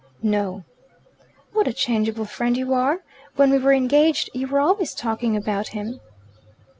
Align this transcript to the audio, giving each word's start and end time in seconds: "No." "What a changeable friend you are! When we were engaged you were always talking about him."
"No." 0.23 0.63
"What 1.53 1.67
a 1.67 1.73
changeable 1.73 2.25
friend 2.25 2.57
you 2.57 2.73
are! 2.73 3.03
When 3.35 3.51
we 3.51 3.59
were 3.59 3.71
engaged 3.71 4.31
you 4.33 4.47
were 4.47 4.59
always 4.59 4.95
talking 4.95 5.37
about 5.37 5.67
him." 5.77 5.99